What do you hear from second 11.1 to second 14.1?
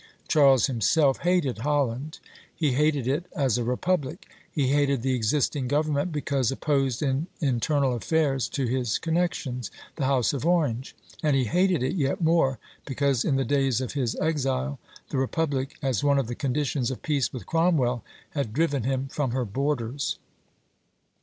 and he hated it yet more because in the days of